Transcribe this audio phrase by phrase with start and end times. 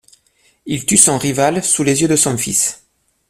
[0.65, 2.83] Il tue son rival, sous les yeux de son fils.